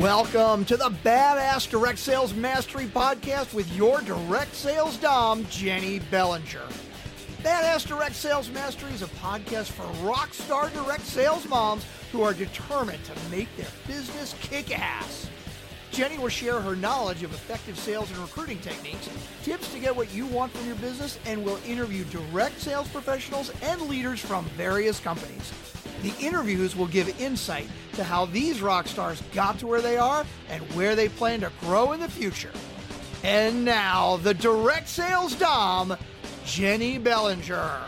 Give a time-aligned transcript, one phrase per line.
[0.00, 6.66] Welcome to the Badass Direct Sales Mastery Podcast with your direct sales dom, Jenny Bellinger.
[7.42, 12.34] Badass Direct Sales Mastery is a podcast for rock star direct sales moms who are
[12.34, 15.30] determined to make their business kick ass.
[15.92, 19.08] Jenny will share her knowledge of effective sales and recruiting techniques,
[19.44, 23.50] tips to get what you want from your business, and will interview direct sales professionals
[23.62, 25.52] and leaders from various companies.
[26.06, 30.24] The interviews will give insight to how these rock stars got to where they are
[30.48, 32.52] and where they plan to grow in the future.
[33.24, 35.96] And now, the direct sales dom,
[36.44, 37.80] Jenny Bellinger.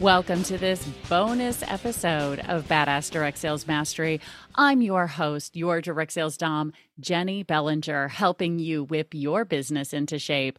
[0.00, 4.20] Welcome to this bonus episode of Badass Direct Sales Mastery.
[4.56, 10.18] I'm your host, your direct sales dom, Jenny Bellinger, helping you whip your business into
[10.18, 10.58] shape.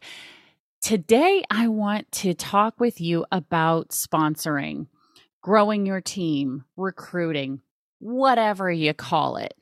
[0.80, 4.88] Today, I want to talk with you about sponsoring,
[5.42, 7.60] growing your team, recruiting,
[7.98, 9.54] whatever you call it.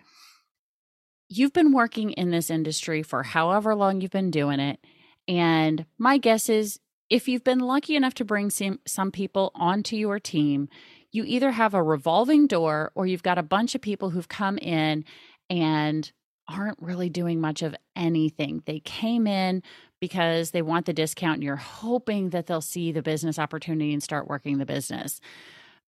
[1.29, 4.79] You've been working in this industry for however long you've been doing it.
[5.27, 9.97] And my guess is if you've been lucky enough to bring some, some people onto
[9.97, 10.69] your team,
[11.13, 14.59] you either have a revolving door or you've got a bunch of people who've come
[14.59, 15.05] in
[15.49, 16.13] and
[16.49, 18.63] aren't really doing much of anything.
[18.67, 19.63] They came in
[20.01, 24.03] because they want the discount and you're hoping that they'll see the business opportunity and
[24.03, 25.21] start working the business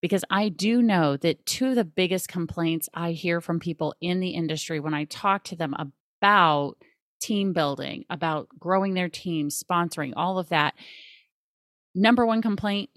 [0.03, 4.20] because I do know that two of the biggest complaints I hear from people in
[4.20, 5.75] the industry when I talk to them
[6.20, 6.75] about
[7.20, 10.75] team building, about growing their team, sponsoring, all of that.
[11.95, 12.91] Number one complaint,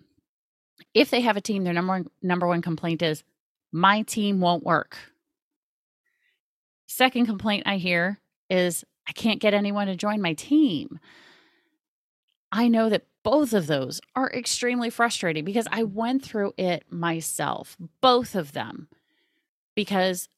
[0.96, 3.24] if they have a team, their number one, number one complaint is
[3.72, 4.98] my team won't work.
[6.88, 11.00] Second complaint I hear is I can't get anyone to join my team.
[12.52, 17.76] I know that both of those are extremely frustrating because I went through it myself,
[18.00, 18.88] both of them,
[19.74, 20.30] because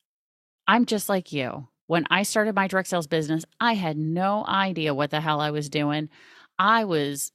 [0.69, 1.67] I'm just like you.
[1.88, 5.52] When I started my direct sales business, I had no idea what the hell I
[5.52, 6.08] was doing.
[6.58, 7.33] I was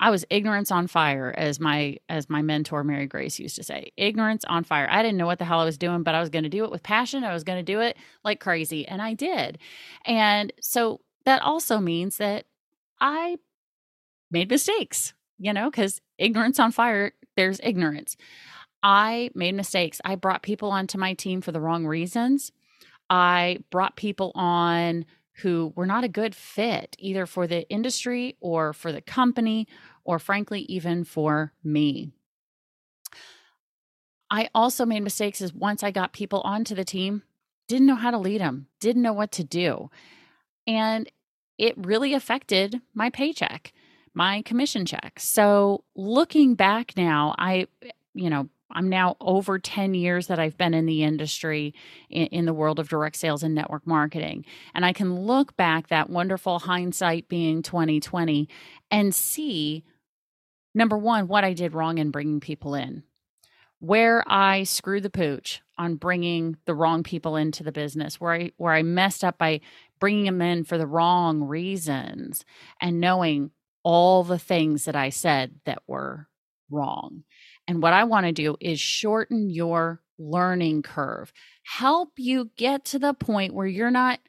[0.00, 3.92] I was ignorance on fire as my as my mentor Mary Grace used to say.
[3.98, 4.88] Ignorance on fire.
[4.90, 6.64] I didn't know what the hell I was doing, but I was going to do
[6.64, 7.24] it with passion.
[7.24, 9.58] I was going to do it like crazy, and I did.
[10.06, 12.46] And so that also means that
[13.00, 13.36] I
[14.30, 18.16] made mistakes, you know, because ignorance on fire, there's ignorance.
[18.82, 20.00] I made mistakes.
[20.04, 22.52] I brought people onto my team for the wrong reasons.
[23.10, 25.04] I brought people on
[25.42, 29.66] who were not a good fit, either for the industry or for the company,
[30.04, 32.10] or frankly, even for me.
[34.30, 37.22] I also made mistakes as once I got people onto the team,
[37.66, 39.90] didn't know how to lead them, didn't know what to do.
[40.66, 41.10] And
[41.56, 43.72] it really affected my paycheck
[44.14, 45.18] my commission check.
[45.18, 47.66] So looking back now, I,
[48.14, 51.74] you know, I'm now over 10 years that I've been in the industry
[52.10, 54.44] in, in, the world of direct sales and network marketing.
[54.74, 58.48] And I can look back that wonderful hindsight being 2020
[58.90, 59.84] and see
[60.74, 63.02] number one, what I did wrong in bringing people in,
[63.80, 68.52] where I screwed the pooch on bringing the wrong people into the business, where I,
[68.58, 69.60] where I messed up by
[69.98, 72.44] bringing them in for the wrong reasons
[72.80, 73.50] and knowing
[73.82, 76.28] all the things that I said that were
[76.70, 77.24] wrong.
[77.66, 81.32] And what I want to do is shorten your learning curve,
[81.64, 84.20] help you get to the point where you're not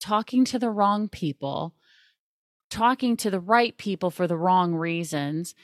[0.00, 1.74] talking to the wrong people,
[2.70, 5.54] talking to the right people for the wrong reasons,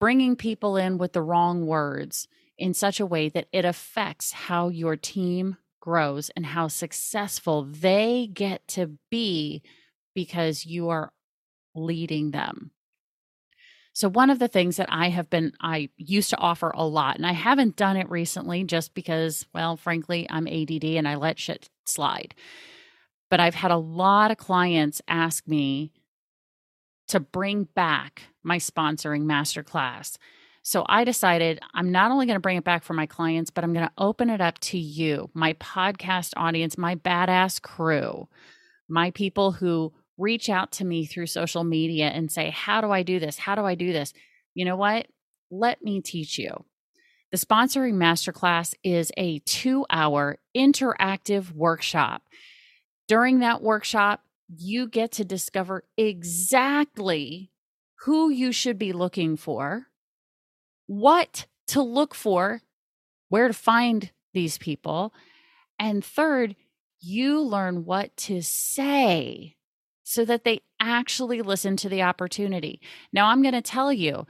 [0.00, 4.68] bringing people in with the wrong words in such a way that it affects how
[4.68, 9.62] your team grows and how successful they get to be
[10.14, 11.12] because you are
[11.74, 12.70] leading them.
[13.94, 17.16] So, one of the things that I have been, I used to offer a lot,
[17.16, 21.38] and I haven't done it recently just because, well, frankly, I'm ADD and I let
[21.38, 22.34] shit slide.
[23.30, 25.92] But I've had a lot of clients ask me
[27.08, 30.16] to bring back my sponsoring masterclass.
[30.62, 33.62] So I decided I'm not only going to bring it back for my clients, but
[33.62, 38.28] I'm going to open it up to you, my podcast audience, my badass crew,
[38.88, 43.02] my people who reach out to me through social media and say, How do I
[43.02, 43.38] do this?
[43.38, 44.12] How do I do this?
[44.54, 45.06] You know what?
[45.50, 46.64] Let me teach you.
[47.32, 52.22] The sponsoring masterclass is a two hour interactive workshop.
[53.08, 54.22] During that workshop,
[54.56, 57.50] you get to discover exactly
[58.04, 59.86] who you should be looking for,
[60.86, 62.60] what to look for,
[63.30, 65.12] where to find these people.
[65.78, 66.54] And third,
[67.00, 69.56] you learn what to say
[70.04, 72.80] so that they actually listen to the opportunity.
[73.12, 74.26] Now, I'm going to tell you,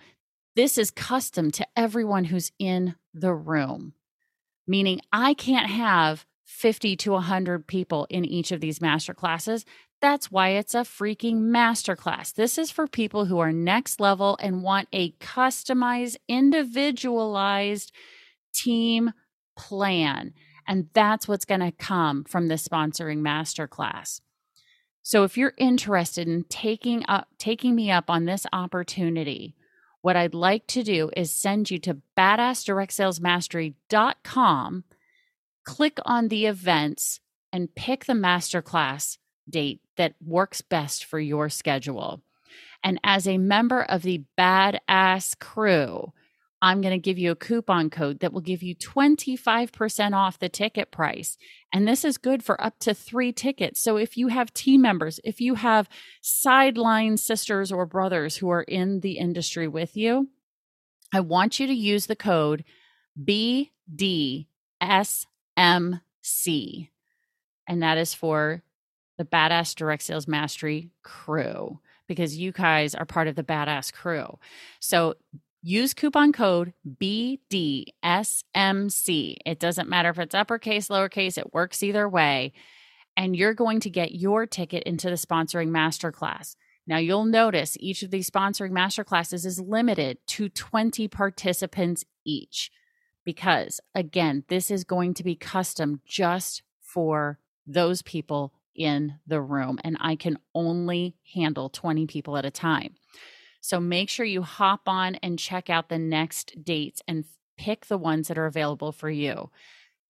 [0.56, 3.92] this is custom to everyone who's in the room,
[4.66, 9.64] meaning I can't have 50 to 100 people in each of these master classes.
[10.00, 12.34] That's why it's a freaking masterclass.
[12.34, 17.90] This is for people who are next level and want a customized, individualized
[18.54, 19.12] team
[19.56, 20.34] plan.
[20.68, 24.20] And that's what's going to come from the sponsoring masterclass.
[25.06, 29.54] So if you're interested in taking up taking me up on this opportunity,
[30.00, 34.84] what I'd like to do is send you to badassdirectsalesmastery.com,
[35.64, 37.20] click on the events
[37.52, 39.18] and pick the masterclass
[39.48, 42.22] date that works best for your schedule.
[42.82, 46.14] And as a member of the Badass crew,
[46.64, 50.48] I'm going to give you a coupon code that will give you 25% off the
[50.48, 51.36] ticket price.
[51.70, 53.82] And this is good for up to three tickets.
[53.82, 55.90] So if you have team members, if you have
[56.22, 60.30] sideline sisters or brothers who are in the industry with you,
[61.12, 62.64] I want you to use the code
[63.22, 64.48] BDSMC.
[67.68, 68.62] And that is for
[69.18, 74.38] the Badass Direct Sales Mastery crew because you guys are part of the Badass crew.
[74.80, 75.16] So
[75.64, 77.86] use coupon code BDSMC.
[79.46, 82.52] It doesn't matter if it's uppercase, lowercase, it works either way.
[83.16, 86.56] And you're going to get your ticket into the sponsoring masterclass.
[86.86, 92.70] Now, you'll notice each of these sponsoring masterclasses is limited to 20 participants each
[93.24, 99.78] because, again, this is going to be custom just for those people in the room,
[99.82, 102.96] and I can only handle 20 people at a time.
[103.64, 107.24] So make sure you hop on and check out the next dates and
[107.56, 109.48] pick the ones that are available for you.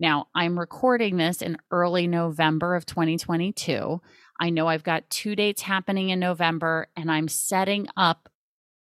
[0.00, 4.00] Now, I'm recording this in early November of 2022.
[4.40, 8.28] I know I've got two dates happening in November, and I'm setting up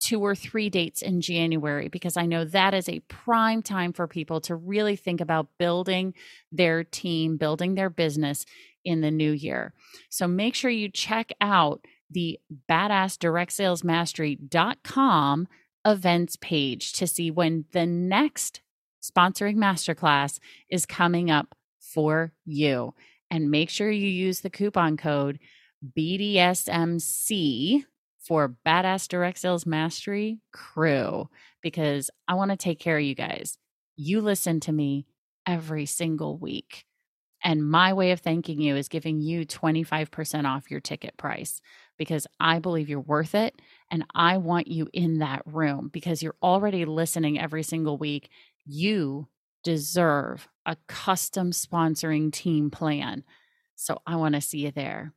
[0.02, 4.06] two or three dates in January because I know that is a prime time for
[4.06, 6.14] people to really think about building
[6.52, 8.46] their team, building their business
[8.84, 9.74] in the new year.
[10.10, 12.39] So make sure you check out the
[12.69, 15.48] badassdirectsalesmastery.com
[15.86, 18.62] events page to see when the next
[19.01, 20.39] sponsoring masterclass
[20.69, 22.94] is coming up for you.
[23.30, 25.39] And make sure you use the coupon code
[25.98, 27.86] BDSMC
[28.19, 31.30] for Badass Direct Sales Mastery Crew
[31.62, 33.57] because I want to take care of you guys.
[33.95, 35.06] You listen to me
[35.45, 36.86] every single week.
[37.44, 41.62] And my way of thanking you is giving you 25% off your ticket price
[41.98, 43.62] because I believe you're worth it.
[43.90, 48.30] And I want you in that room because you're already listening every single week.
[48.66, 49.28] You
[49.64, 53.24] deserve a custom sponsoring team plan.
[53.76, 55.14] So I want to see you there.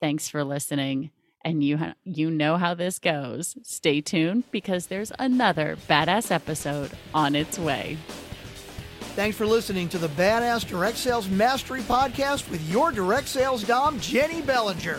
[0.00, 1.10] Thanks for listening.
[1.44, 3.56] And you, ha- you know how this goes.
[3.62, 7.96] Stay tuned because there's another badass episode on its way.
[9.14, 13.98] Thanks for listening to the Badass Direct Sales Mastery Podcast with your direct sales dom,
[13.98, 14.98] Jenny Bellinger.